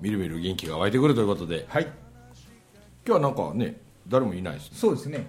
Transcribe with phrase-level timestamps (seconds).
[0.00, 1.66] みるみる元気が湧いてくるということで。
[1.68, 1.84] はい。
[1.84, 1.92] 今
[3.06, 4.76] 日はなんかね誰もいないですね。
[4.78, 5.26] そうですね。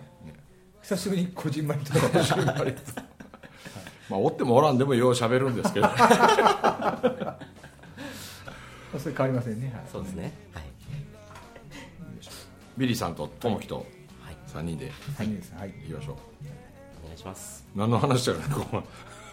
[0.82, 1.94] 久しぶりにこじんまりと
[4.10, 5.90] まあおってもおらんでもよう喋るんですけど。
[8.98, 10.34] それ変わりませんね、はい、そうですね。
[10.52, 10.63] はい。
[12.77, 14.38] ビリーさんとともきとはい。
[14.48, 15.27] 3人ではい。
[15.27, 15.54] いいです。
[15.54, 15.70] はい。
[15.70, 16.16] いきましょう。
[17.04, 17.68] お願いします。
[17.76, 18.41] 何の話だろう
[18.76, 18.84] ね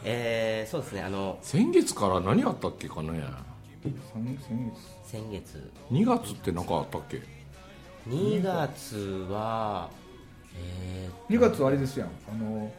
[0.05, 1.03] えー、そうですね。
[1.03, 3.25] あの先月から何あったっけかね
[4.13, 5.11] 先先月。
[5.11, 7.23] 先月2月って何かあったっけ
[8.09, 8.97] ？2月
[9.31, 9.89] は
[10.59, 12.09] え2月はあれですやん。
[12.29, 12.73] あの、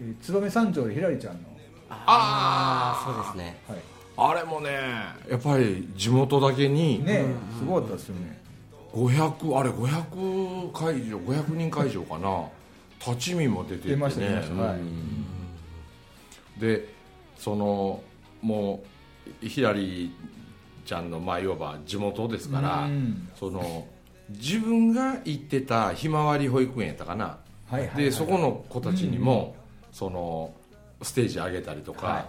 [0.00, 1.40] えー、燕三条でひらりちゃんの。
[1.40, 1.44] ー、
[1.90, 3.60] ああそうですね。
[3.68, 3.78] はい。
[4.16, 4.70] あれもね
[5.28, 7.24] やっぱり地元だけにね
[7.58, 8.40] すごかったですよね。
[8.92, 12.44] 500あれ500会場500人会場かな。
[13.04, 13.94] 立ち見も出ててね。
[13.94, 14.62] 出ました出ました。
[14.62, 14.78] はい。
[14.78, 15.26] うん。
[16.60, 16.88] で
[17.36, 18.00] その
[18.42, 18.86] もう
[19.40, 20.14] ひらり
[20.84, 23.28] ちゃんのまあいわば地元ですからうん。
[23.38, 23.86] その
[24.30, 27.24] 自分が行ってたひまわり保育園やったかな。
[27.24, 29.56] はいはいはいでそこの子たちにも
[29.92, 30.52] その
[31.02, 32.26] ステージ上げたりとか、は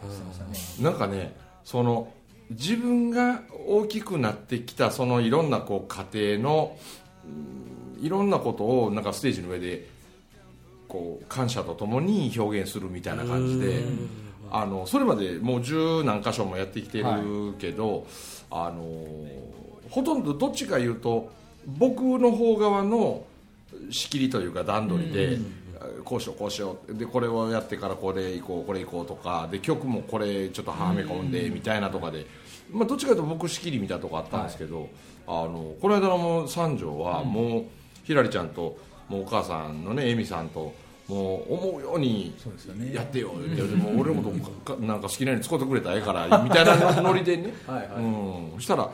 [0.79, 0.83] い。
[0.83, 2.11] なんかねその
[2.49, 6.77] 自分が大きくなってきたそのいろんなこう家庭の
[7.25, 9.87] うんいろんなことをなんかステージの上で
[10.89, 13.81] こう感謝とともに表現するみたいな感じで
[14.55, 18.05] あのそれまでもう十何箇所もやってきてるけど、
[18.51, 18.83] あの
[19.89, 21.31] ほとんどどっちかいうと
[21.65, 23.25] 僕の方側の
[23.89, 25.39] 仕切りというか段取りで、
[26.05, 32.27] こうしようこうしようでこれをやってからこれ行こうこれ行こうとかで曲もこれちょっとはめ込んでみたいなとかで、
[32.71, 34.87] まあ、どっちかというと僕仕切りみたいなとこあったんですけど、
[35.25, 37.63] あのこの間のもう三条はもう
[38.03, 38.77] ひらりちゃんと
[39.09, 40.75] もうお母さんのね恵美さんと
[41.07, 42.33] もう思うように
[42.93, 43.31] やってよ。
[43.45, 44.31] 言って、でも俺のこ
[44.65, 47.53] とかなんか好きなように使ってくれたらええからみたいなノリでね。
[47.67, 47.87] はいはい。
[47.97, 48.89] うん、そしたら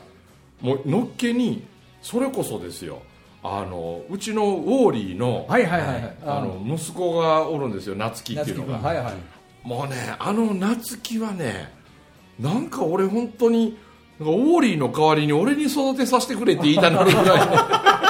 [0.61, 1.63] もうのっけに
[2.01, 3.01] それこそですよ。
[3.41, 6.15] あのうちのウォーリーの,、はいはいはいはい。
[6.25, 7.95] あの息子がおるんですよ。
[7.95, 9.13] 夏希っていうのが、はいはい。
[9.63, 11.71] もうねあの夏希はね
[12.39, 13.77] なんか俺本当に
[14.19, 17.39] なんかウォーリーの代わりに俺に育てさせてくれって言いたなるぐらい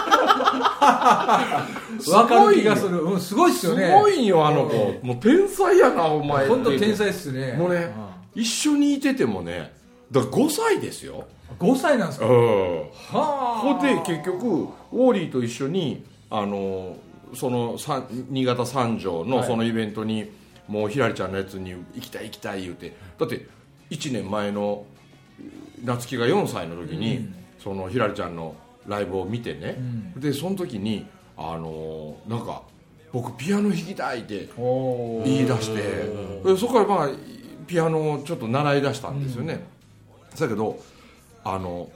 [2.12, 3.02] わかる気がする。
[3.02, 3.92] うんすごいっすすよね。
[4.00, 5.00] ごいよあの子。
[5.06, 6.48] もう天才やなお前。
[6.48, 7.54] 本当天才っすね。
[7.54, 7.92] もうね
[8.36, 9.74] 一緒にいててもね
[10.12, 11.26] だから5歳ですよ。
[11.60, 12.26] 5歳なんですか？
[12.26, 12.80] うん。
[13.12, 16.96] はここで結局ウォーリーと一緒にあの
[17.36, 19.48] そのさ新潟三条のはい。
[19.48, 20.32] そのイベントに、
[20.68, 23.48] もうひらりちゃんのやつに行きたい行きたい言うてだって
[23.90, 24.86] 1年前の
[25.84, 27.28] 夏希が4歳の時に、
[27.64, 28.54] そのひらりちゃんの
[28.90, 29.78] ライブを見てね、
[30.18, 31.06] でその時に
[31.38, 32.64] あのなんか
[33.14, 35.82] 僕ピアノ弾きたいって言い出して
[36.44, 37.10] でそこからまあ
[37.68, 39.66] ピアノをちょっと習い出したんですよね、
[40.38, 40.80] だけど
[41.44, 41.90] あの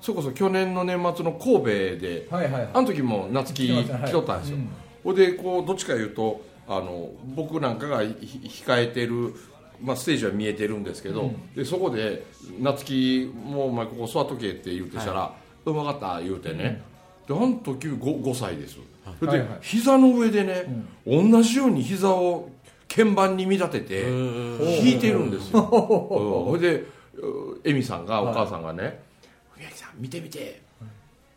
[0.00, 2.70] それこそ去年の年末の神戸ではいはいはい。
[2.74, 4.68] あの時も夏希来とったんですよ、うん。
[5.04, 9.32] ほんでこうどっちかいうとあの僕なんかがひ控えてる、
[9.80, 12.24] まあ、ステージは見えてるんですけど、でそこで
[12.58, 15.32] 夏希もうお前ここ座っとけって言うてしたら、
[15.64, 16.82] うまかった言うてね、
[17.26, 18.78] であの時 5, 5歳です、
[19.20, 19.58] それで、はいはい。
[19.62, 22.50] 膝の上でね、同じように膝を
[22.88, 25.66] 鍵盤に見立てて弾いてるんですよ、うん。
[25.68, 26.84] ほいで
[27.16, 29.00] う恵美さんがお母さんがね
[29.56, 30.62] 「宮城さん見て見て。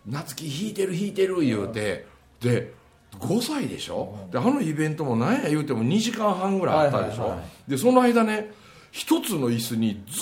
[0.08, 2.06] 夏希弾いてる弾いてる」言うて
[2.40, 2.74] で
[3.18, 4.16] 5歳でしょ？
[4.32, 5.50] であのイベントも何や？
[5.50, 7.36] 言うても2時間半ぐらいあったでしょ、
[7.68, 8.52] でその間ね
[8.92, 10.22] 一つの椅子にず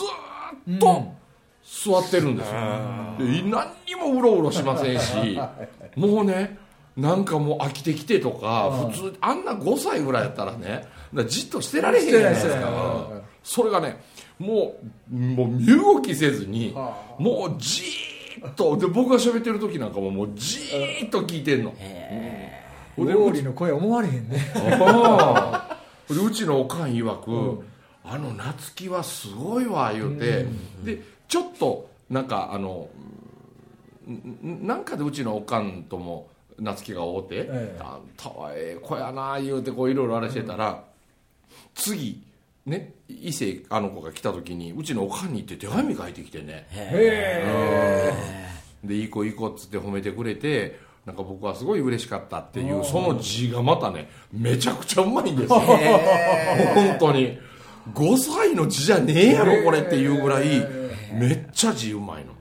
[0.69, 1.13] ーっと
[1.83, 2.53] 座ってるんですよ、
[3.17, 5.39] で何にもうろうろしませんし
[5.95, 6.57] もうね
[6.95, 10.87] なんかもう飽きてきてとか普通あんな5歳ぐらいやったらね
[11.27, 13.07] じっとしてられへんじゃないですか。
[13.11, 14.01] うんそれがね
[14.39, 14.77] も
[15.11, 21.73] うもう身動きせずにはもうじーっとで僕が喋ってる時なんかももうじーっと聞いてんの。
[22.97, 24.37] ウォーリーの声思われへんね。
[24.55, 25.77] あ
[26.09, 26.13] あ。
[26.13, 27.65] でうちのおかん曰く、
[28.05, 30.45] あの夏希はすごいわ言うて、
[30.83, 31.01] で
[31.33, 32.87] ちょっとなんかあの
[34.07, 36.27] んんなんかでうちのおかんとも
[36.59, 40.83] 夏希が会うてええ「あんたはええ子やな」言うてこういろいろあれしてたら、
[41.73, 42.21] 次
[42.67, 46.67] ね伊勢あの子が来た時にうちのおかんに行って手紙書いてきてね。
[46.69, 48.13] へ
[48.83, 50.77] でいい子いい子っつって褒めてくれて
[51.07, 55.59] なんか僕はすごい嬉しかったっていうその字がまたねめちゃくちゃうまいんですよ。
[55.59, 57.39] 本当に。
[57.91, 60.82] 5歳の字じゃねえやろこれっていうぐらい
[61.13, 62.33] めっちゃ字うまいの。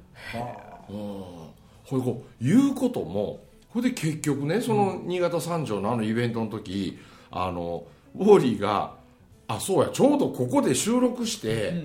[1.84, 6.98] ほいでこう言うこともほいで結局ねその新潟三条のあのイベントの時
[7.30, 7.84] あの
[8.16, 8.94] ウォーリーが
[9.48, 11.84] あそうやちょうどここで収録して、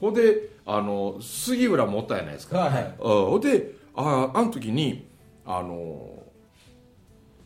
[0.00, 2.84] ほんであの杉浦持ったやないですか、はいはい。
[2.84, 2.94] うん。
[3.00, 5.06] ほんでああの時に
[5.44, 6.22] あの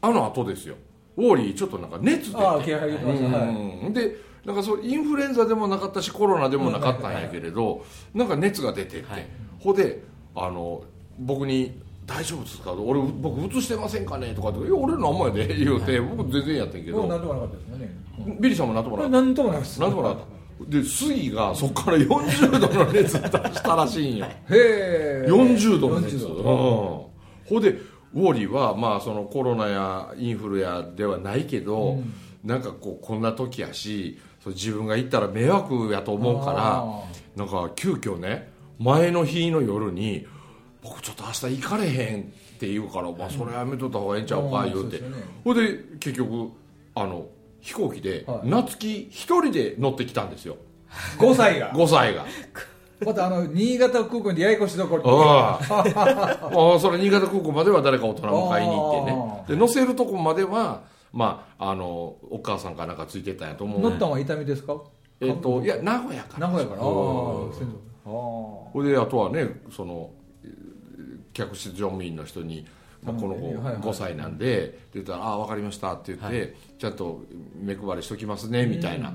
[0.00, 0.74] あの後ですよ。
[1.16, 2.44] ウォーリーちょっとなんか熱出て。
[2.44, 3.38] ああ気合入ってました。
[3.38, 3.48] はい。
[3.48, 3.92] うん。
[3.92, 7.84] でなんかそうインフルエンザでもなかったしコロナでもなかったんやけれど、
[8.14, 9.26] なんか熱が出てって、はい。
[9.60, 10.02] ほんで
[10.34, 10.82] あの
[11.18, 17.96] 僕に「大丈夫ですか?」俺僕うつしてませんかね?」とかって「いや俺のまやで」言うて、僕全然やってんけど、もうなんともなかったですよね。
[18.40, 19.20] ビリーさんもなんともなかった？
[19.20, 19.80] なんともないです。
[19.80, 20.32] なんともなかった。
[20.68, 24.26] で杉がそこから40度の熱出したらしいんよ。
[24.26, 26.16] へえ40度の熱。
[26.16, 26.42] 40うん。
[26.42, 27.10] 度
[27.48, 27.70] ほんで
[28.14, 31.98] ウォーリーはまあそのコロナやインフルやではないけど、
[32.44, 37.02] なんかこうこんな時やしそう自分が行ったら迷惑やと思うからあ
[37.36, 40.26] なんか急遽ね前の日の夜に
[40.82, 42.24] 「僕ちょっと明日行かれへん」っ
[42.58, 44.72] て言うから「まあ、それやめとった方がええんちゃうか」うん。
[44.72, 45.00] 言うて。
[45.44, 46.50] ほんで結局
[46.94, 47.26] あの
[47.60, 48.48] 飛行機ではい。
[48.48, 50.56] 夏希一人で乗ってきたんですよ。
[51.18, 51.72] 5歳が。
[51.72, 52.24] 5歳が。
[53.04, 56.78] またあの新潟空港でややこしいところあ あ。
[56.80, 59.56] それ新潟空港までは誰か大人迎えに行ってね。
[59.56, 63.80] で乗せるとこまではまああのお母さんかなんかついてたんやと思う。
[63.80, 64.80] 乗ったんは痛みですか？
[65.20, 66.48] えっといや名古屋から。
[66.48, 66.80] 名古屋から？
[66.82, 66.88] ああ
[68.08, 70.10] ほいであとはねその
[70.44, 70.52] えー
[71.32, 72.66] 客室乗務員の人に
[73.02, 73.74] 「まあ、この子はいはい。
[73.76, 77.22] 5歳なんで」って言ったら「ああ分かりました」って言って、ちゃんと
[77.60, 79.12] 目配りしときますねみたいな、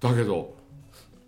[0.00, 0.54] だけど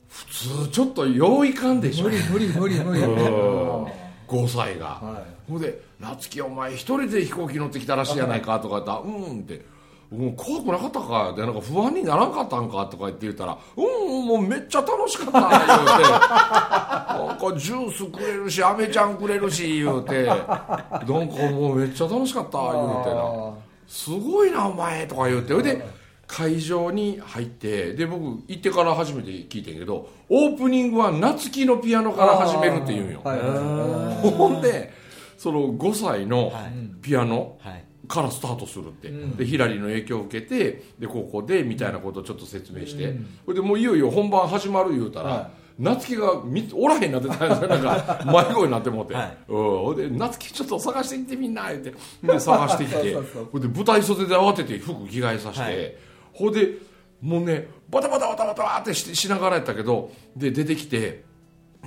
[0.08, 2.04] 普通ちょっとよういかんでしょ。
[2.04, 3.00] 無理無理無理無理。
[3.02, 3.86] うん。
[4.28, 9.64] 5歳が、はほんで「夏希お前一人で飛行機乗ってきたらしいやないか」とか言ったら「うん」って
[10.10, 13.80] 「もう怖くなかったか」でなんか不安にならんかったんかとか言って言ったら「う
[14.22, 16.88] んもうめっちゃ楽しかった」言うて。
[17.18, 20.24] なんかジュースくれるしアメちゃんくれるし言うて。
[20.24, 21.14] なんか
[21.50, 23.54] もうめっちゃ楽しかった言うてな。
[23.86, 25.52] すごいなお前とか言うて。
[25.52, 25.84] ほいで
[26.26, 33.20] 会場に入ってで僕行ってから初めて聞いてんけどオープニングは夏希のピアノから始めるって言うんよ。
[33.24, 34.30] はいはい。
[34.30, 34.92] ほんで
[35.38, 36.72] その5歳のはい。
[37.02, 39.36] ピアノはいからスタートするって、うん。
[39.36, 43.14] でヒラリーの影響を受けてでここでみたいなことをちょっと説明して、
[43.44, 49.36] それでもういよいよ本番始まる言うたら、は夏希がみおらへんなってたんですよなんか 迷子になって思って、はい。
[49.48, 49.96] うん。
[49.96, 51.92] で夏希ちょっと探してきてみんな言って。
[52.26, 53.12] で探してきて。
[53.12, 55.94] そうで舞台袖で慌てて服着替えさせて、はい。
[56.32, 56.78] ほんで
[57.20, 61.24] もうねバタバタバタバタってししながらやったけどで出てきて。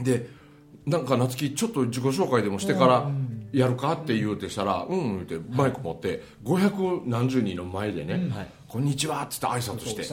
[0.01, 0.41] で
[0.85, 3.11] なんか夏希ちょっと自己紹介でもしてから
[3.51, 10.03] やるかって言うてしたら「うん」言うてマイク持って500何十人の前でねはい「こんにちは」っつって挨拶して。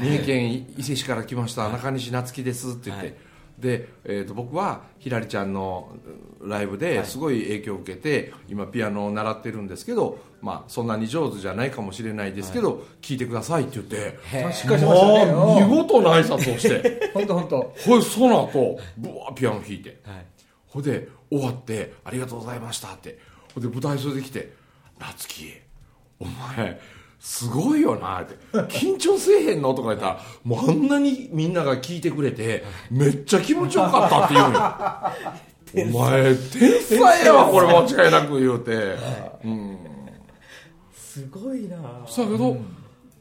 [0.00, 3.14] 三重県伊勢市から来ました中西夏樹ですって言って、はい。
[3.58, 5.88] で、えー、と僕はひらりちゃんの
[6.40, 14.18] うんライブですごい影響を受けて、今ピアノを習ってるんですけど、まあ、そんなに上手じゃないかもしれないですけど、聞いてくださいって言って。
[14.36, 14.52] へー。
[14.52, 15.66] しっかりしましたね。
[15.66, 17.10] 見事な挨拶をして。
[17.12, 17.74] 本当本当。
[17.84, 20.00] ほいその後ブワーピアノ弾いて。
[20.04, 20.26] はい
[20.68, 23.18] ほいで終わって「ありがとうございました」って。
[23.54, 24.52] ほいで舞台袖で来て
[24.98, 25.52] 「夏希
[26.20, 26.80] お前
[27.20, 28.34] すごいよな」って
[28.68, 34.60] 「緊張せえへんの?」とか言ったらもうあんなにみんなが聞いてくれてめっちゃ気持ちよかったって言うんよ。
[35.94, 38.96] お前天才やわこれ間違いなく言うて。
[39.44, 39.78] うん。
[40.94, 41.76] すごいな。
[42.06, 42.56] さやけど、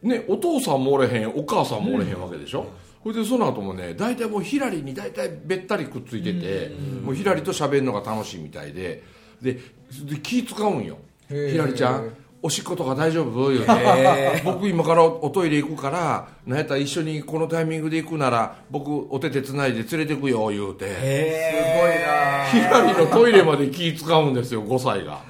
[0.03, 2.67] ね、お父さんもおれへんお母さんもおれへんわけでしょ、
[3.07, 6.71] ほいでその後もね大体もうひらりに大体べったりくっついてて、
[7.03, 9.01] もうひらりと喋るのが楽しいみたいで
[9.41, 10.97] でで気使うんよ。
[11.29, 13.49] ひらりちゃんおしっことか大丈夫？
[13.49, 14.41] 言うて。
[14.43, 20.85] 僕今からおトイレ行くからなんやったら一緒にこのタイミングで行くなら僕お手手つないで連れてくよ言うて。
[20.87, 25.21] へひらりのトイレまで気使うんですよ5歳が。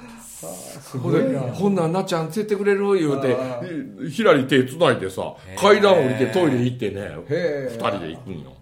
[0.88, 1.42] すほんでごいな。
[1.42, 3.62] ほんなんなっちゃん連れてくれる言うてあ
[4.06, 7.02] ひひらり手つないでさ階段降りてトイレ行ってね。
[7.30, 7.80] へー。
[7.80, 8.54] 2人で行くんよ。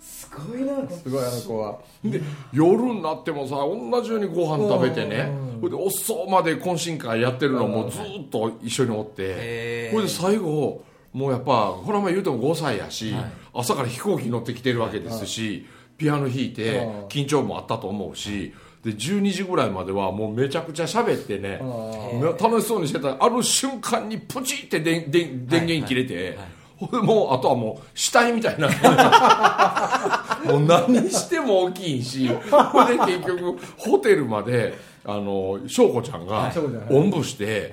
[0.00, 1.78] すごいなすごいあの子は。
[2.04, 2.20] で
[2.52, 5.30] 夜になってもさ同じようにご飯食べてね。
[5.60, 9.90] ほいで遅うまで懇親会やってるのもずっと一緒におって。
[9.90, 13.14] ほいで最後もうやっぱこれはまあ言うても5歳やし、
[13.52, 18.54] 朝から飛行機乗ってきてるわけですし、ピアノ弾いてあ緊張もあったと思うし
[18.88, 26.38] で12時ぐらいまではもうめちゃくちゃ喋ってねあ楽しそうにしてたらある瞬間にプチって電電電源切れて、
[26.76, 28.68] ほんでもうあとはもう死体みたいな。
[30.44, 34.72] もう何しても大きいしほんで結局ホテルまで
[35.04, 36.50] あの翔子ちゃんが
[36.88, 37.72] おんぶして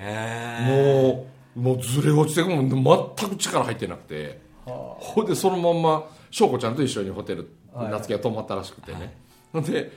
[0.66, 7.92] もうもうずれ落ちてもう全く力入ってなくてほんでそのまんま翔子ちゃんと一緒にホテルはい。
[7.92, 9.14] 夏希が泊まったらしくてね、
[9.52, 9.92] ほんで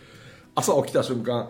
[0.60, 1.50] 朝起きた瞬間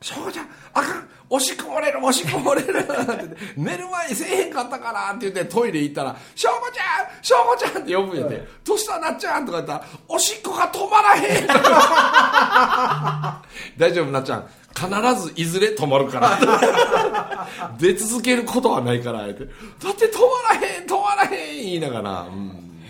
[0.00, 11.46] 翔子ちゃんあかんおしっこ漏れるおしっこ漏れるって言って寝る前にせえへんかったからって言ってトイレ行ったら「翔子ちゃん翔子ちゃん」って呼ぶんやて「どうしたなっちゃん」とか言ったら「おしっこが止まらへん」
[13.76, 14.48] 大丈夫なっちゃん。
[14.78, 14.88] 必
[15.20, 17.48] ずいずれ止まるから。
[17.80, 22.84] 出続けることはないからってだって止まらへん止まらへん言いながら、うん、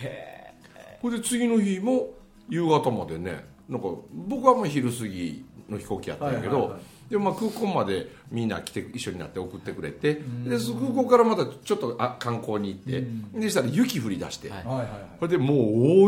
[1.00, 2.10] ほんで次の日も
[2.50, 6.80] 夕方までねなんか僕はもう昼過ぎの飛行機やったんやけど、はいはいはい。
[7.10, 14.64] でまあ空港までみんな来て一緒になって送ってくれてでそ空港からまたちょっとあ観光に行ってでしたら雪降り出して、はい。
[14.64, 14.88] はいはいはい。
[15.18, 15.58] これでもう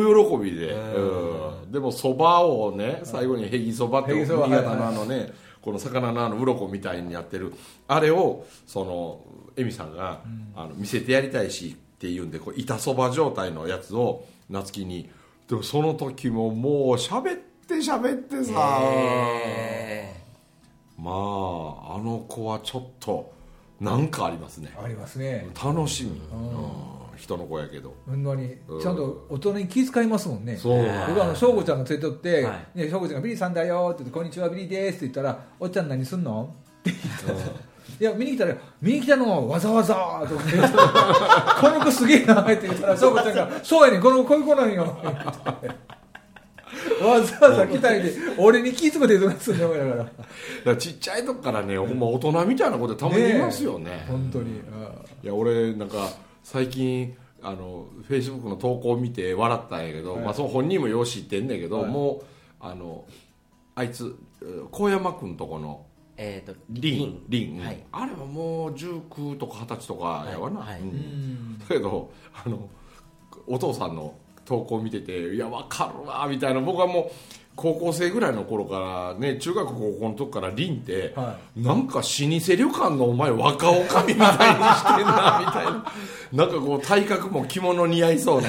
[0.04, 1.72] 大喜びで、うん。
[1.72, 7.52] でもそばをね最後にへぎそばって新潟のあのねこの魚のあの鱗みたいにやってる
[7.86, 9.20] あれをその
[9.56, 10.22] 恵美さんが、
[10.54, 15.10] あの見せてやりたいしっていうんでこう板そば状態のやつを夏希に。
[15.48, 20.14] でもその時ももう喋って喋ってさ、え
[20.98, 23.32] まああの子はちょっと
[23.80, 24.72] なんかありますね。
[24.82, 25.48] ありますね。
[25.54, 27.16] 楽しみ、うん。
[27.16, 27.94] 人の子やけど。
[28.06, 28.54] ほんまに。
[28.68, 28.80] うん。
[28.80, 30.56] ちゃんと大人に気遣いますもんね。
[30.56, 30.82] そう。
[31.08, 37.50] 僕あの翔子ちゃんが連れてっては「ね翔子ちゃんがビリーさんだよ」って言って「こんにちはビリーです」って言ったら「おっちゃん何すんの?」って言ったら
[38.00, 39.94] いや見に来たら「見に来たのわざわざ」
[40.28, 40.76] とか言って
[41.60, 45.99] 「この子すげえな」って言ったら翔子ちゃんが「そうやねんこの子こういう子なんよ」って言って
[47.04, 49.96] わざわざ来たいで俺に気遣ってどうすんの思いながら。
[50.04, 50.12] だか
[50.64, 54.04] らちっちゃい時からね、ほんま大人みたいなことたまにいますよね。
[54.08, 54.58] 本当に。
[55.22, 56.08] いや俺なんか
[56.42, 60.24] 最近あのフェイスブックの投稿を見て笑ったんやけど、はい。
[60.24, 61.90] まあ、その本人もよう知ってんねんけど、はい。
[61.90, 62.24] もう
[62.60, 63.04] あの
[63.74, 67.82] あいつえ高山君とこのえーとリンリン、はい。
[67.92, 70.72] あれはもう19とか20歳とかやわな、はい。
[70.72, 70.80] はい。
[70.82, 71.58] うん。
[71.58, 72.68] だけどあの
[73.46, 74.14] お父さんの
[74.50, 76.60] 投稿見てて「いやわかるわ」みたいな。
[76.60, 77.10] 僕はもう
[77.54, 85.84] 高校生ぐらいの頃からね中学高校の時からリンって、はなんか老舗旅館のお前若女将みたいにしてんなみたいな。
[86.32, 88.48] なんかこう体格も着物似合いそうな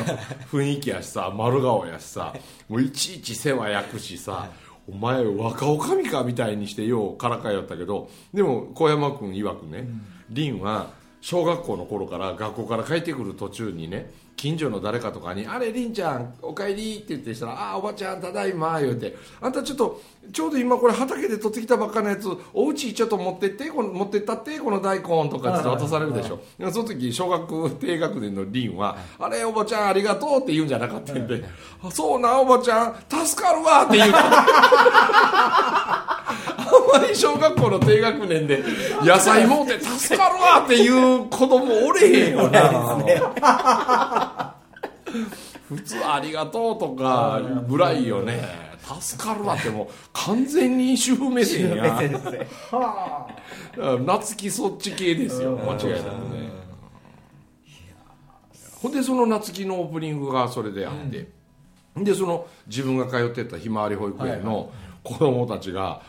[0.51, 2.33] 雰囲気やしさ丸顔やしさ
[2.69, 4.49] もういちいち世話焼くしさ、
[4.87, 9.87] お前若女将かみたいにしてようからかいよったけどでも小山君曰くね、
[10.29, 10.89] 凛は
[11.21, 14.09] 小学校の頃から学校から帰ってくる途中にね
[14.41, 20.01] 近所の誰かとかに「あれ凛ちゃんおかえり」って言ってしたら「ああおばちゃんただいま」言うて「あんたちょっと
[20.33, 26.39] ちょうど今これ畑で取ってきたばっかのやつお家ちょっと持ってってこの持ってったってこの大根」とかって渡されるでしょ。
[26.71, 31.43] その時小学低学年の凛は「あれおばちゃんありがとう」って言うんじゃなかったんで
[31.83, 34.11] 「あそうなおばちゃん助かるわ」って言う。
[36.71, 38.63] あんまり小学校の低学年で
[39.03, 44.30] 野菜もうて助かるわっていう子供おれへんよな
[45.67, 48.71] 普通ありがとうとかぐらいよね。
[48.99, 52.01] 助かるわってもう完全に主婦目線や。
[54.05, 55.51] 夏希 そっち系ですよ。
[55.57, 56.51] 間違いなくね。
[58.81, 61.27] ほんでその夏希のオープニングがそれであって、
[61.95, 64.71] でその自分が通ってたひまわり保育園の
[65.03, 66.01] 子供たちが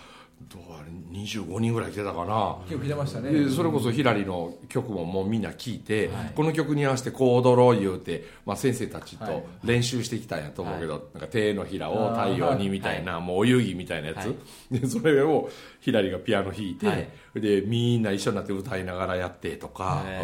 [0.48, 3.30] どうあれ25人ぐらい来てたかな、あ今日来てましたね。
[3.30, 9.42] でそれこそひらりの曲ももうみんな聴いて、この曲に合わせてこう踊ろう言うて、まあ、先生たちとはい。
[9.64, 14.34] 練習してきたんやと思うけど、なんか手のひらを太陽にみたいな、もうお遊戯みたいなやつ、はい。
[14.80, 17.08] でそれをひらりがピアノ弾いて、はい。
[17.34, 20.20] でみんな一緒になって歌いながらやってとか、へ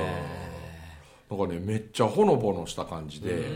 [1.31, 1.39] うん。
[1.39, 3.51] なんかねめっちゃほのぼのした感じで、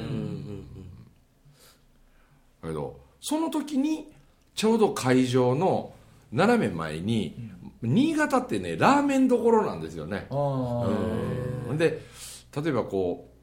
[2.63, 4.13] だけどその時に
[4.55, 5.93] ちょうど会場の
[6.33, 7.51] 斜め前に、
[7.83, 10.29] 新潟ってねラーメンどころなんですよね、
[11.77, 12.01] で
[12.57, 13.37] 例えばこう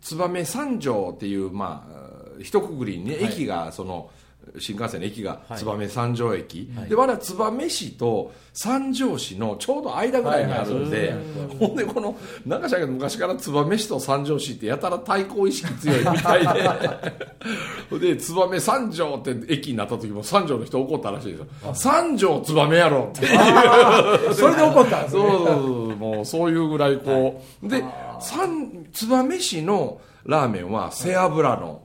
[0.00, 4.10] 燕三条っていうまあ一括りにね、駅がその
[4.58, 5.64] 新幹線の駅がはい。
[5.64, 6.88] 燕三条駅、はい。
[6.88, 11.08] で我々燕市と三条市のちょうど間ぐらいにあるんで、はい。
[11.08, 11.16] はい
[11.58, 17.98] ほんでこのなんかしらんけど昔から燕市と三条市ってやたら対抗意識強いみたいで。
[18.14, 21.46] で燕三条って駅になった時も三条の人怒ったらしいですよ。
[21.74, 24.34] 三条燕やろっていう。
[24.34, 25.22] それで怒ったんですね。
[25.22, 27.84] そうもうそういうぐらいこう、で
[28.20, 31.82] 三燕市のラーメンは背脂の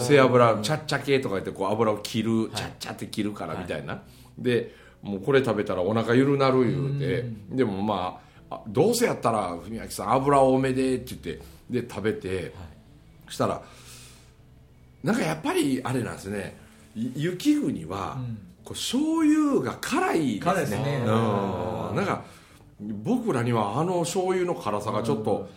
[0.00, 4.02] 背脂チャッチャ系とか言ってこう油を切る、チャッチャって切るからみたいな、
[4.38, 7.24] でもうこれ食べたらお腹ゆるなる言うて。
[7.50, 12.52] でもまああどうせやったら文明さん油多めでって言ってで食べて、
[13.28, 13.62] したら
[15.02, 16.56] なんかやっぱりあれなんですね。
[16.96, 18.18] い雪国は、
[18.64, 20.82] こう醤油が辛いですね。
[20.82, 21.02] ね。
[21.06, 21.96] うん。
[21.96, 22.24] なんか
[22.80, 25.48] 僕らにはあの醤油の辛さがちょっと、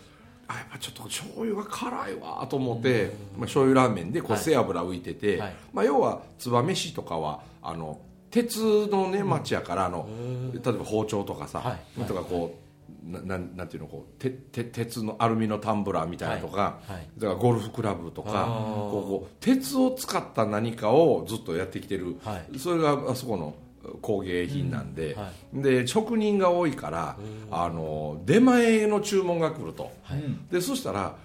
[0.48, 5.56] あやっぱちょっと醤油が辛いわと思って、まあ、醤油ラーメンでこうはい背脂浮いてて、はい。
[5.74, 10.08] まあ、要は燕市とかはあの鉄のね町やからあの
[10.54, 12.04] 例えば包丁とかさ、はい。
[12.06, 12.64] とかこう
[13.10, 16.94] ななんなんていうのこうてて鉄のアルミのタンブラーみたいなのとか、はい。
[16.94, 17.08] はい。
[17.18, 22.60] だからゴルフクラブとかこう鉄を使った何かをずっとやってきてる、はい。
[22.60, 23.56] それがあそこの
[24.02, 27.18] 工芸品なんで,、うんはで職人が多いから
[27.52, 30.48] あの出前の注文が来ると、うん。
[30.50, 31.16] でそしたら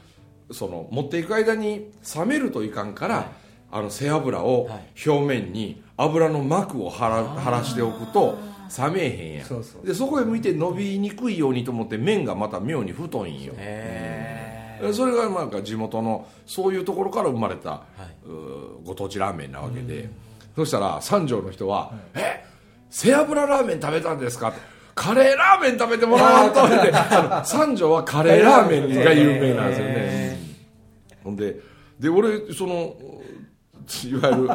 [0.50, 3.30] その持っていく間に冷めるといかんから、
[3.70, 5.08] あの背脂をはい。
[5.08, 8.38] 表面に油の膜を張ら張らしておくと
[8.78, 9.46] 冷めへんやん。
[9.46, 9.86] そうそう。
[9.86, 13.54] でそこへ向いて伸びにくいようにと思って麺がまた妙に太いんよ。
[13.56, 17.82] へそれがなんか地元のそういうところから生まれた、
[18.84, 20.08] ご当地ラーメンなわけで、
[20.54, 22.44] そしたら三条の人は「え
[22.90, 24.58] 背脂ラーメン食べたんですか?」って
[24.94, 26.90] 「カレーラーメン食べてもらわんと」って。
[26.94, 30.38] あの三条はカレーラーメンが有名なんですよね、
[31.24, 31.56] ほんで
[31.98, 32.96] で俺その
[34.04, 34.48] いわゆる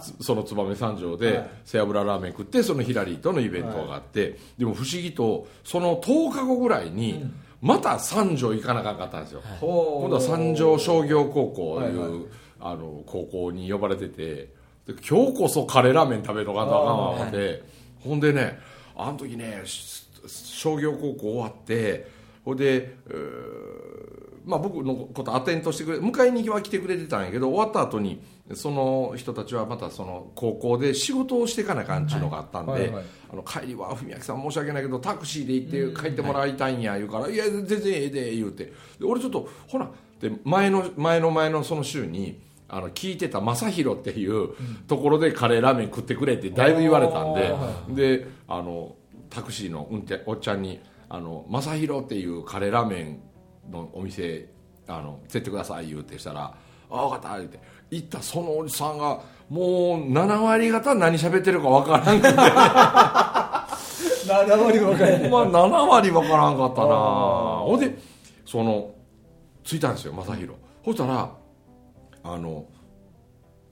[0.00, 7.30] つその燕三条で背脂ラーメン食ってそのヒラリーとのイベントがあって、でも不思議とその10日後ぐらいに
[7.60, 10.08] また三条行かなあかったんですよ、ほう。
[10.08, 12.20] 今度は三条商業高校いう、はいはい。
[12.60, 14.48] あの高校に呼ばれてて
[14.84, 17.62] で今日こそカレーラーメン食べとかなあかんわ思って、
[18.00, 18.58] ほんでね
[18.96, 22.08] あの時ねし商業高校終わって
[22.44, 28.20] ほんで、えーまあ、僕のことアテントしてくれ迎えには来てくれてたんやけど終わった後に
[28.54, 32.92] その人たちはまたその高校で仕事をしていかなあかんっちゅうのがあったんで、はいはい。
[32.94, 38.64] はいあの帰りは文明さん申し訳ないけどタクシーで行って帰ってもらいたいんや言うから「いや全然ええで」言うて。
[38.64, 38.72] で
[39.04, 44.50] 俺ちょっとほらで前の前の前のその週にあの聞いてた正弘っていう
[44.86, 47.54] ところでカレーラーメン食ってくれってだいぶ言われたんで
[47.88, 48.94] であの
[49.30, 53.20] タクシーの運転おっちゃんに「あの正弘っていうカレーラーメン
[53.70, 54.48] のお店
[54.86, 56.54] あの連れてください」言うてしたら
[56.90, 57.58] 「あ分かった」言うて
[57.90, 62.28] 行ったそのおじさんがもう7割方何喋ってるか分からんくて。
[64.28, 65.52] 7割分かれほん。
[65.52, 66.86] ま7割分からんかったな。
[66.86, 67.96] ほんで
[68.44, 68.90] その
[69.64, 71.30] 着いたんですよ正弘そしたら
[72.34, 72.66] あの、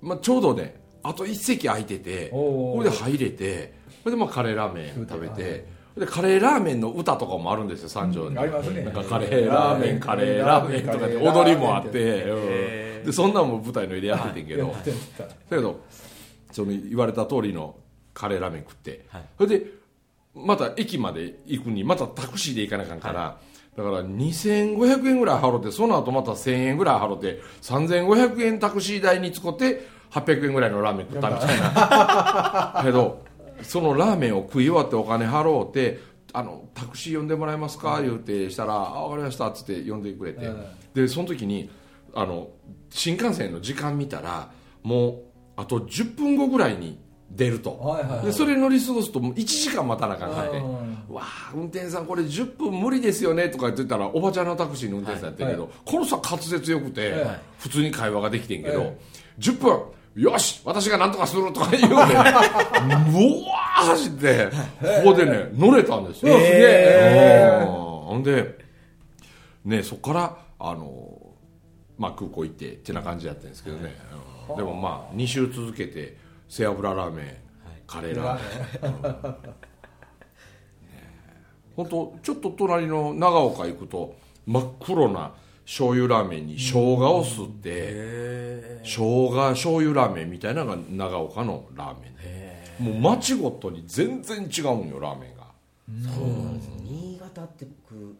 [0.00, 8.82] まあ、ちょうどねあと一席空いててこれで入れてそれでまあカレーラーメン食べはいてでカレーラーメンの歌とかもあるんですよ三条に、うんありますね。
[8.82, 15.80] なんかカレーラーメンカレーラーメンとかで踊りもあって、でそんなんも舞台の入れやっててんけど、だけど
[16.52, 17.76] その言われた通りの
[18.12, 19.24] カレーラーメン食って、はい。
[19.38, 19.66] それで
[20.34, 23.38] また駅まで行くにまたタクシーで行かなあかんから、
[23.76, 32.80] だから2500円ぐらい払ってその後また1000円ぐらい払って3500円タクシー代に使って800円ぐらいのラーメン食ったみたいな。
[32.84, 33.24] けど
[33.62, 36.00] そのラーメンを食い終わってお金払うて
[36.32, 38.00] あのタクシー呼んでもらえますか？
[38.00, 40.64] 言うてしたら「あ分かりました」っつって呼んでくれて、うん。
[40.94, 41.70] でその時に
[42.14, 42.48] あの
[42.90, 44.50] 新幹線の時間見たら
[44.82, 45.14] もう
[45.56, 46.98] あと10分後ぐらいに
[47.30, 48.26] 出ると、はいはいはい。
[48.26, 50.58] でそれ乗り過ごすともう1時間待たなあかんかって。
[50.58, 55.70] うん「わあ運転手さんこれ10分無理ですよね」とか言ってたらおばちゃんのタクシーの運転手さんやったけど、はい。
[55.84, 57.40] この人は滑舌よくて、はい。
[57.58, 58.96] 普通に会話ができてんけど、はい。
[59.38, 59.82] 10分
[60.16, 64.48] よし私が何とかするとか言うねうわー走って
[64.80, 67.66] ここでね乗れたんですよ、うわすげえ。
[67.68, 68.58] うんほんで
[69.64, 71.18] ねそこからあの、
[71.98, 73.94] まあ、空港行ってってな感じやったんですけどね、
[74.48, 74.56] うん。
[74.56, 76.16] でもまあ2週続けて
[76.48, 77.26] 背脂ラーメン、
[77.86, 79.36] カレーラーメン。
[81.76, 85.34] 本当ちょっと隣の長岡行くと真っ黒な
[85.66, 92.14] 醤油ラーメンに生姜を吸って、生姜醤油ラーメンみたいなのが長岡のラーメン。
[92.16, 92.46] で
[92.78, 95.46] もう町ごとに全然違うんよラーメンが。
[96.14, 98.16] そうなんです新潟って僕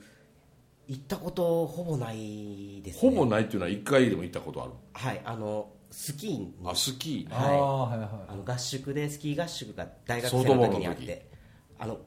[0.89, 3.11] 行ったことほぼないですね。
[3.11, 4.73] ほぼないっていうのは1回でも行ったことある。
[4.93, 7.35] はいあのスキーにあスキー。
[7.35, 8.09] ああはいはい。
[8.29, 11.31] あの合宿でスキー合宿が大学ソ生の時時にあって
[11.79, 11.99] あの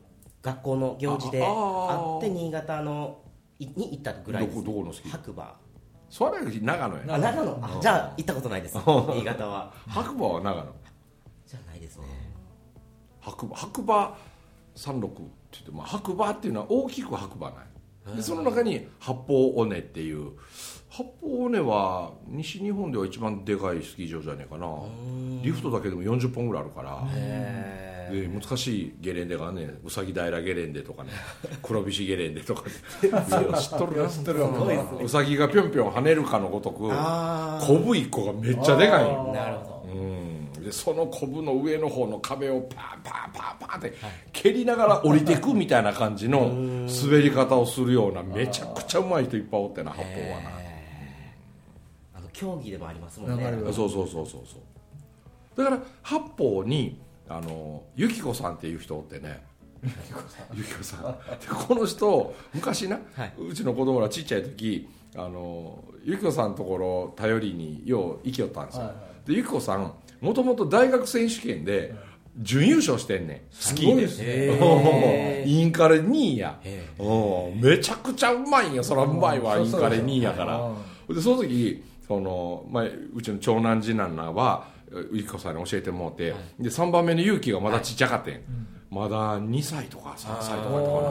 [0.44, 3.24] 学校の行事であって新潟の
[3.58, 4.56] いに行ったぐらいです。
[4.58, 5.12] どこどこのスキー？
[5.12, 5.60] 白馬。
[6.08, 7.16] それは長野や。
[7.16, 7.60] あ長野。
[7.64, 8.78] あじゃあ行ったことないです。
[8.78, 9.74] 新潟は。
[9.88, 10.72] 白馬は長野？
[11.48, 12.06] じゃないですね。
[13.22, 13.56] 白馬。
[13.56, 14.16] 白馬
[14.76, 17.66] 山麓って言って、まあ、白馬っていうのは大きく白馬ない
[18.16, 20.32] でその中に八方尾根っていう
[20.90, 24.68] 八方尾根は西日本では一番でかいスキー場じゃねえかな。
[25.44, 27.04] リフトだけでも40本ぐらいあるから。
[27.14, 31.12] へで難しいゲレンデがねうさぎ平ゲレンデとかね
[31.62, 32.72] 黒菱ゲレンデとかね
[33.04, 34.08] いや知っとるな。
[34.08, 34.40] 知っとる
[35.04, 39.94] うさぎがぴょんぴょん跳ねるかのごとくあコブ一個がめっちゃでかいなるほど。
[39.94, 40.29] うん
[40.70, 43.94] でそのコブの上の方の壁をパンパンパンパンって
[44.32, 50.50] 蹴りながら降りてくみたいな感じの滑り方をするようなめちゃくちゃうまい人いっぱいおってな八方はな。
[52.18, 53.52] あの競技でもありますもんね。
[53.74, 54.58] そうそうそうそうそ
[55.58, 55.64] う。
[55.64, 59.44] だから八方にあのゆき子さんっていう人おってね。
[60.54, 61.02] ゆき子さん。
[61.02, 63.34] でこの人昔な、はい。
[63.40, 71.94] うちの子供らちっちゃい時あのゆき子さんのところ頼りによう行きよったんですよ、はいはでゆき子さんもともと大学選手権で
[72.38, 73.42] 準優勝してんねん。
[73.52, 76.60] スキーですインカレ2位や。
[77.56, 80.72] めちゃくちゃうまいんやそらうまいわうんインカレ2位やから。
[81.08, 84.68] うでその時その、まあ、うちの長男次男らは
[85.12, 88.42] ゆき子さんに教えてもらって、で3番目の勇気がまだちっちゃかってん、
[88.90, 91.02] まだ2歳とか3歳とかやったか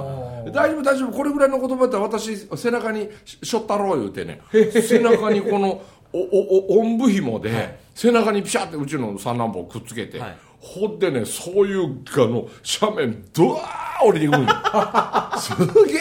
[0.47, 0.51] な。
[0.51, 1.13] 大丈夫大丈夫。
[1.13, 4.41] これぐらいの言葉やったら私背中にししょったろう言うてね
[4.83, 5.81] 背中にこの
[6.19, 10.37] おおおおんぶ紐で、背中にピシャってうちの三男坊くっつけて、はい。
[10.61, 12.49] ほんでねそういうあの
[12.81, 14.49] 斜面ドワー降りていくんよ。
[15.39, 15.55] す
[15.87, 15.99] げ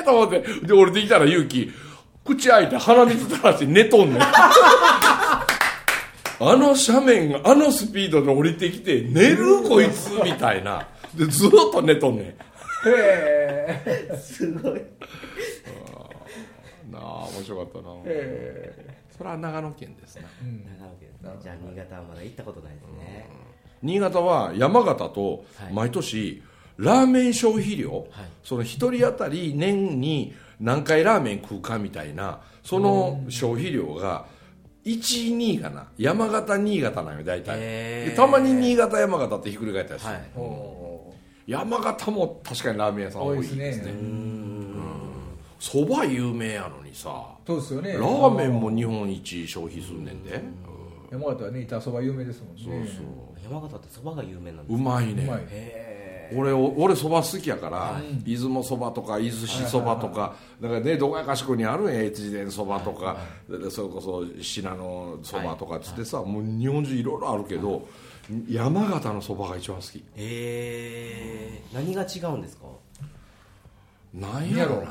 [0.00, 0.40] えと思って。
[0.66, 1.70] で降りてきたら勇気
[2.24, 4.22] 口開いて鼻水垂らして寝とんねん。
[6.40, 10.88] あの斜面あのスピードで降りてきて寝るこいつみたいな。
[11.14, 12.26] でずっと寝とんねん。
[12.26, 12.34] へ
[12.86, 14.80] えすごい
[16.90, 17.94] なあ面白かったな。
[18.06, 21.30] へそれは長野県ですね長野県ですね。
[21.42, 23.28] じゃあ新潟はまだ行ったことないですね。
[23.82, 25.72] 新潟は山形とはい。
[25.72, 26.42] 毎年
[26.76, 28.06] ラーメン消費量、はい。
[28.44, 34.26] その一人当たり年に何回ラーメン食うかみたいなその消費量が
[34.84, 38.14] 1、2かな山形、新潟なんよ大体。
[38.14, 41.50] たまに新潟、山形ってひっくり返ったりする、はい。
[41.50, 43.92] 山形も確かにラーメン屋さん多いです多いですね。
[43.92, 43.98] ね
[45.58, 47.10] そば、有名やのにさ
[47.48, 47.94] そうですよね。
[47.94, 50.42] ラーメンも日本一消費すんねんで、
[51.10, 52.62] 山形はね板そば有名ですもんね。
[52.62, 53.06] そうそう。
[53.42, 55.46] 山形ってそばが有名なんですうまいうねまい。
[55.48, 63.16] へ俺俺そば好きやから、出雲そばとか伊豆市そばとかだからねどこやかしこにあるんや越前そばとか、
[63.48, 67.88] でそれこそ信濃そばとかっつってさ、もう日本中いろいろあるけど、
[68.46, 70.04] 山形のそばが一番好き。
[70.16, 71.62] え。
[71.72, 72.66] ー、何が違うんですか？
[74.12, 74.84] なん何やろう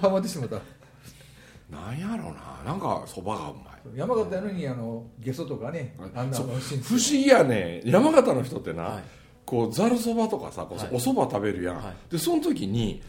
[0.00, 0.56] ハマってしまった
[1.70, 2.62] なんやろな。
[2.64, 3.98] なんかそばがうまい。
[3.98, 6.46] 山形やのにあのゲソとかねあんなそう。
[6.46, 7.82] のシン不思議やね。
[7.84, 9.02] 山形の人ってな、はい。
[9.44, 10.88] こうざるそばとかさこうはい。
[10.92, 13.02] おそば食べるやん、はでその時に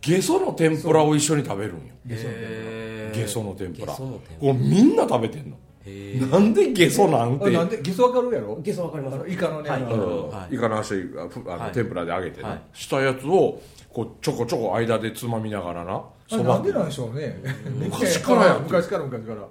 [0.00, 1.82] ゲソの天ぷらを一緒に食べるんよ。
[2.06, 3.16] ゲソへー。
[3.16, 3.86] ゲソの天ぷら。
[3.86, 4.52] ゲソの天ぷら。
[4.52, 5.56] こうみんな食べてんの。
[5.86, 6.30] へー。
[6.30, 8.58] なんでゲソなんてあなんでゲソわかるやろ？
[8.62, 9.14] ゲソわかります。
[9.16, 9.82] あのイカのねはい。
[9.82, 10.28] あのうん。
[10.30, 10.54] はい。
[10.54, 11.72] イカの足あふあの、はい。
[11.72, 12.62] 天ぷらで揚げてね、はい。
[12.72, 13.60] したやつを
[13.92, 17.38] こうちょこちょこ間でつまみながらなあなんでなんでしょうね。
[17.78, 19.46] 昔からや 昔から昔から。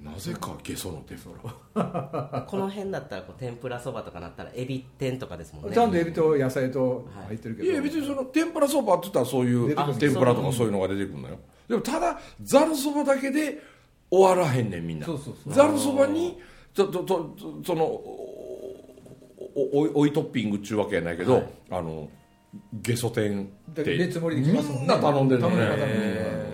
[0.00, 1.28] なぜかゲソの天ぷ
[1.74, 5.74] らこの辺だったらこう天ぷらそばとかなったらエビ天とかですもんね。
[5.74, 7.70] ちゃんとエビと野菜と入ってるけど。
[7.70, 11.38] いや別にその天ぷらそばって言ったらそういう天ぷらとかそういうのが出てくるのよ。
[11.68, 13.58] でもただざるそばだけで
[14.10, 15.06] 終わらへんねんみんな。
[15.06, 15.52] そうそうそう。
[15.52, 16.38] ざるそばに
[16.72, 17.34] ととと
[17.66, 18.24] そのお
[19.94, 22.08] おいトッピングっちゅうわけやないけど、あの
[22.72, 24.80] ゲソ天ってで別盛りできますもんね。
[24.82, 26.48] みんな頼んでるのね。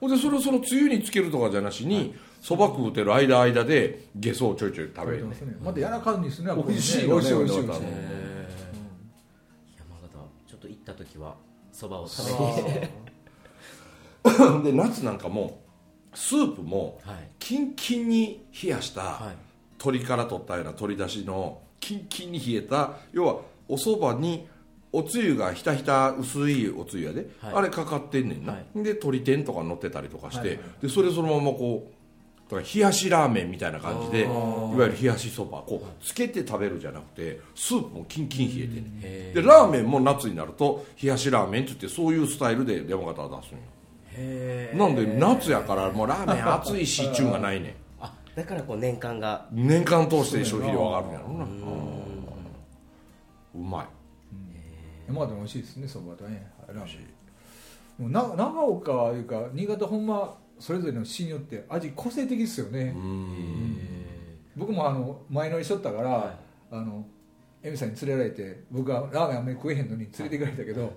[0.00, 5.28] ほんでそれをそのつゆにつけるとかじゃなしにそば、食うてる間間でゲソをちょいちょい食べる。
[5.28, 5.56] ね食べてますね。
[5.64, 7.82] また柔らかいにするのは美味しい美味しい美味しい美味しい俺は山
[10.02, 11.34] 形ちょっと行った時は
[11.72, 12.88] そばを食べて
[14.70, 15.60] で夏なんかも
[16.14, 17.28] スープもはい。
[17.38, 19.36] キンキンに冷やした、はい。
[19.78, 24.48] 鶏から取ったような鶏だしのキンキンに冷えた要はお蕎麦に
[24.92, 27.54] おつゆがひたひた薄いおつゆやで、はい。
[27.54, 28.82] あれかかってんねんな、はい。
[28.82, 30.58] で鶏天とか乗ってたりとかして、はいはい。
[30.82, 43.62] でそれそのままこうだから冷やしラーメンみたいな感じでいわゆる冷やしそばこうつけて食べるじゃなくてスープもキンキン冷えてんねでラーメンも夏になると冷やしラーメンって言ってそういうスタイルで山形は出すんよ。
[44.12, 47.74] へなんで夏やからもうラーメン暑いしちゅうんがないねん。
[48.00, 49.46] あだからこう年間が。
[49.52, 51.44] 年間通して消費量上がるんやろうな
[53.54, 53.86] うまい
[55.08, 56.90] 山形も美味しいですねそばとねラーメ
[57.98, 62.94] ンもうな長岡いうか新潟ほんまそれぞれの市によって味個性的ですよね。
[64.56, 66.36] 僕もあの前乗りしとったから、はい。
[66.70, 67.04] あの
[67.62, 70.92] エミさんに連れられて僕はラーメンあんまり食えへんのに連れて行かれたけど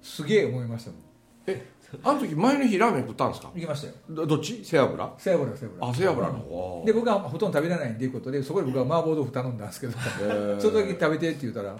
[0.00, 1.00] すげえ思いましたもん。
[1.46, 1.66] え
[2.02, 3.50] あの時前の日ラーメン食ったんですか？
[3.54, 3.94] 行きましたよ。
[4.10, 4.64] どどっち？
[4.64, 5.14] 背脂？
[5.18, 5.90] 背脂背脂。
[5.90, 6.32] あ背脂の。
[6.38, 10.58] 方で僕はほとんど食べれないんでいうことでそこで僕は麻婆豆腐頼んだんですけどー。
[10.58, 11.76] ちょっとだけ食べてって言ったら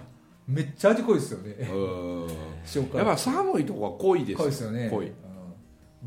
[0.48, 1.50] めっちゃ味濃いですよね。
[1.70, 1.74] う
[2.24, 2.28] ん。
[2.74, 4.38] 塩辛やっぱ寒いとこは濃いです。
[4.38, 4.88] 濃いですよね。
[4.90, 5.06] 濃い。
[5.06, 5.14] うん。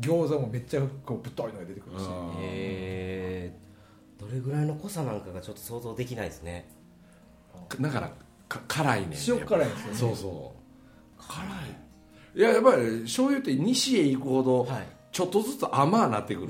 [0.00, 2.02] 餃子もめっちゃこうぶっといのが出てくるし。
[2.02, 6.68] うんえー、どれぐらいの濃さなんかがちょっと想像できないですね。
[7.80, 8.12] だから
[8.48, 9.94] か辛いねん塩辛いんですよね。
[9.94, 10.54] そうそ
[11.18, 11.22] う。
[11.22, 11.44] 辛
[12.36, 12.40] い。
[12.40, 14.86] いややっぱり醤油って西へ行くほどはい。
[15.12, 16.48] ちょっとずつ甘なってくる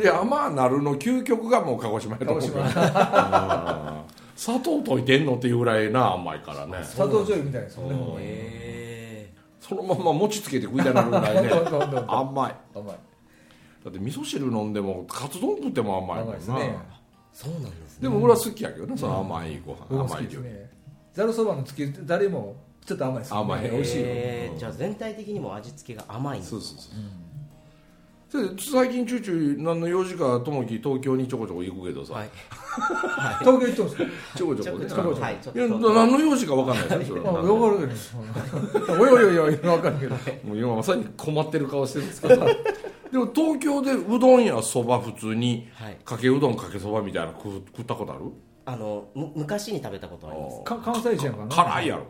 [0.00, 4.04] で甘なるの究極がもう鹿児島やと思う鹿児島。
[4.06, 6.78] う ん砂糖溶いてんのっていうぐらいな甘いからね。
[6.84, 7.96] 砂糖醤油みたいですよね。
[8.20, 11.50] えそのまま餅つけて食いたなるぐらいね。
[12.06, 12.54] 甘い。
[12.72, 12.98] 甘い。
[13.84, 16.32] だって味噌汁飲んでもカツ丼食っても甘いもんな。
[16.32, 16.54] 甘いですね。
[16.54, 16.70] ー、
[17.32, 18.02] そうなんですね。
[18.02, 20.48] でも俺は好きやけどねその甘いご飯、甘い料理、
[21.12, 22.54] ざるそばのつけだれも
[22.86, 23.42] ちょっと甘いですよね。
[23.42, 24.04] 甘い美味しいよ。
[24.06, 26.94] えーじゃあ全体的にも味付けが甘いんですそうそうそう
[28.30, 32.28] 最近ちゅうちゅう何の用事かともき東京にちょこちょこ行くけどさ、はい。
[33.40, 33.96] 東京行ってます？
[33.96, 34.04] か
[34.36, 34.86] ちょこちょこね。
[34.86, 40.14] ちょこちょこ何の用事か分かんないですよそれ分かるけど おいおいおいおい分かるけど。
[40.44, 42.36] もう今まさに困ってる顔してるんですけど。
[43.10, 45.96] でも東京でうどんやそば普通にはい。
[46.04, 48.24] かけうどんかけそばみたいなの食ったことある？
[48.66, 50.62] あのむ昔に食べたことあります。
[50.64, 51.54] か関西人やからな。
[51.54, 52.02] 辛いやろ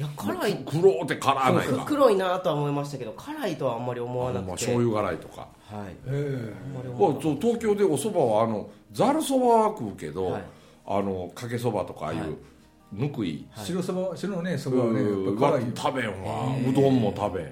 [0.00, 0.64] いや辛い。
[0.66, 1.84] 黒って辛ないか。
[1.84, 4.46] 黒いなとは思いましたけど辛いとはあんまり思わなくて。
[4.48, 5.40] まあ醤油辛いとか。
[5.40, 5.46] は
[5.84, 5.94] い。
[6.06, 10.44] えあんまり思わなおそう東京でおそばはあのざるそばは食うけど、はい。
[10.86, 12.30] あのかけそばとかああいう、はい。
[12.92, 13.46] ぬくい。
[13.54, 16.46] え白そば白のねそばはねやっぱは辛いよ食べんわ。
[16.66, 17.46] うどんも食べん。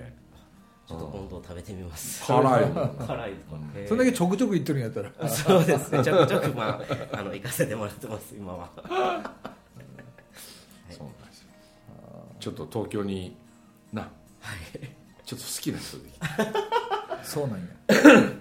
[0.86, 2.24] ちょっと今度食べてみます。
[2.24, 2.64] 辛い
[3.06, 3.32] 辛い
[3.86, 5.28] そんだけちょくちょく言ってるんやったら。
[5.28, 6.02] そうですね。
[6.02, 6.80] ちょくちょくま
[7.12, 8.70] ああの行かせてもらってます今は
[12.48, 13.36] ちょっと東京に
[13.92, 14.02] な。
[14.02, 14.08] は
[14.54, 14.88] い。
[15.24, 16.04] ちょっと好きな人で
[17.22, 17.66] そうなんや。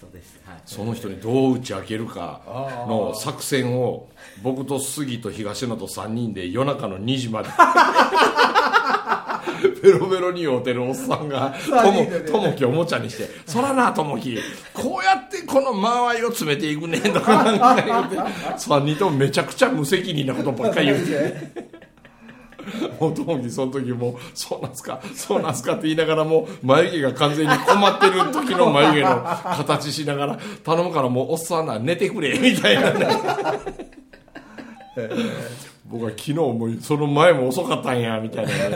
[0.00, 0.40] そうです。
[0.44, 0.60] はい。
[0.66, 2.40] その人にどう打ち明けるか
[2.88, 4.08] の作戦を
[4.42, 7.50] 僕と杉と東野と3人で夜中の2時まで。
[9.80, 11.54] ベロベロに酔うてるおっさんが
[12.26, 14.36] ともきおもちゃにして「そらなともき
[14.72, 21.71] こうやってこの間合いを詰めていくねん」とかなんか言うて3人ともめちゃくちゃ無責任なことばっかり言うて。
[23.00, 33.06] もうともきその時もう「そうなんすかそうなんすか」って言いながらもう眉毛が完全に困ってる時の眉毛の形しながら頼むからもうおっさんな寝てくれみたいなね。
[35.86, 38.68] 僕は昨日もその前も遅かったんやみたいなね。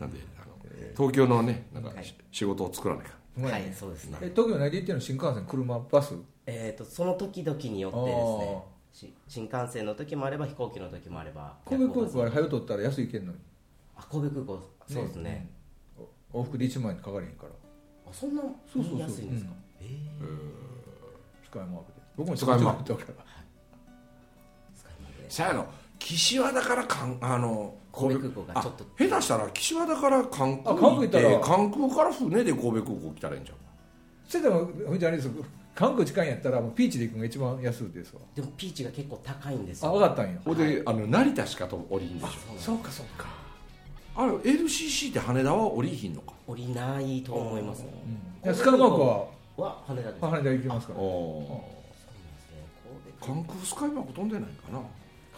[0.00, 0.54] なんであの
[0.96, 2.14] 東京のねなんかはい。
[2.30, 3.12] 仕事を作らないか。
[3.42, 3.68] はい。
[3.68, 3.72] い。
[3.74, 4.18] そうですね。
[4.20, 6.14] え東京何で行ってんの新幹線車バス？
[6.46, 8.62] えー、とその時々によってですね。
[8.74, 8.75] し
[9.28, 13.38] 新幹線の時もあれば飛行機の時もあれば神戸空港から夜行バス早取ったら安いけんのに。
[13.96, 15.50] あ神戸空港そうですね。
[16.32, 17.50] 往復で1万円かかりへんから。
[18.08, 19.00] あそんなそうそうそう。
[19.00, 20.66] 安いんですか、えー。
[21.56, 23.26] 使いマークで僕も使いマークちょっと行ったから
[24.74, 25.66] 使い物でさやの
[25.98, 33.58] 岸和田からかんあの神戸空港がちょっとあ下手したら岸和田から関空あ関空行ったら関空から船で神戸空港来たらいいんじゃん
[34.28, 35.30] それでもほんじゃあれです
[35.76, 38.20] 韓国近いんやったらもうピーチで行くのが一番安いですわ。
[38.34, 42.30] でもピーチが結構高いんですあよ分かったんやほいで、あの成田しかと降りんでしょ。
[42.58, 43.28] そうかそうか。
[44.16, 46.32] あれ LCC って羽田は降りひんのか？
[46.46, 47.84] 降りないと思います。
[47.84, 47.88] うん。
[48.44, 49.26] いやスカイマークは
[49.58, 51.02] は羽田です羽田行きますからお
[51.46, 53.04] そうなん。
[53.04, 54.80] ですね神戸関空スカイマーク飛んでないかな？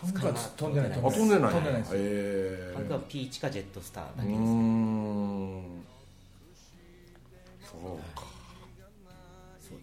[0.00, 0.92] 韓国は飛んでない。
[0.92, 1.50] あ飛んでない。
[1.50, 1.92] 飛んでないです。
[1.96, 4.44] へ関空はピーチかジェットスターだけです、ん。
[7.64, 7.80] そう
[8.16, 8.22] か。
[8.22, 8.27] そう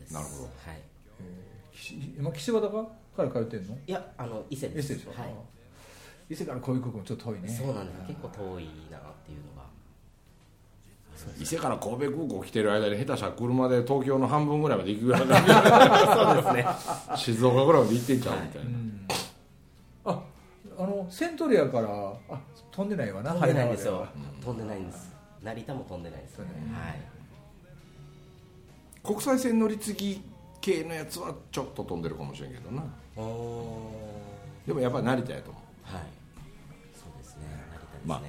[0.06, 0.14] です。
[0.14, 0.44] なるほど。
[0.44, 0.52] はい。
[1.74, 2.84] 岸今岸和田か
[3.18, 3.76] から通ってんの？
[3.88, 4.88] いやあの伊勢エです。
[4.88, 5.22] ステでしょ？
[5.22, 5.34] はい。
[6.30, 7.50] 伊勢から神戸空港ちょっと遠いね。
[7.50, 9.66] そうなんです結構遠いなっていうのが。
[11.40, 15.38] 伊勢から神戸空港来てる間に下手したら車で東京の半分ぐらいまで行くぐらいだ
[16.34, 16.66] そうですね。
[17.18, 19.08] 静岡ぐらいまで行ってんちゃうみたいな、うん。
[20.06, 20.24] あ
[20.78, 21.88] あのセントリアから
[22.30, 22.40] あ
[22.72, 23.32] 飛んでないわな。
[23.34, 23.94] 飛んでないんですよ。
[24.00, 24.34] 羽田まは。
[24.42, 25.16] 飛んでないんです。
[25.42, 26.52] 成田も飛んでないですそうね。
[26.74, 27.02] はい
[29.06, 30.22] 国際線乗り継ぎ
[30.62, 32.84] 系のやつはちょっと飛んでるかもしれんけどな。
[33.16, 33.92] お
[34.66, 35.94] でもやっぱり成田やと思う。
[35.96, 36.04] はい。
[36.94, 37.44] そうですね。
[38.06, 38.22] 成田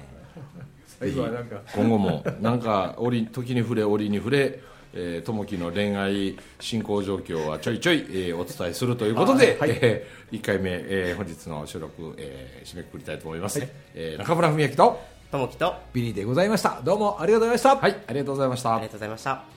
[1.05, 1.67] ですね、まあ。
[1.75, 4.59] 今後もなんか折時に触れ折に触れ
[4.93, 13.61] えー、ともきの恋愛進行状況はちょいちょい、えーお伝えするということで、はいえ1回目、えー本日の収録、えー締めくくりたいと思います、
[13.93, 14.99] えー中村文明と
[15.31, 15.67] ともきと。
[15.67, 16.81] あビリーでございました。
[16.83, 17.85] どうもありがとうございました。
[17.85, 17.97] はい。
[18.07, 18.75] ありがとうございました。
[18.75, 19.56] りがとうございました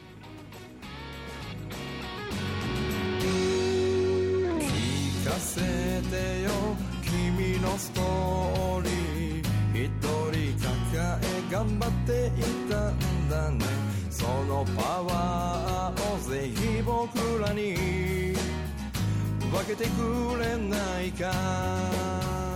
[6.10, 6.50] でよ。
[7.02, 9.50] 君のストーリー。
[9.72, 9.88] 一
[10.32, 13.64] 人抱え頑張っていたんだね。
[14.10, 18.34] そのパワーをぜひ僕らに。
[19.50, 22.49] 分けてくれないか。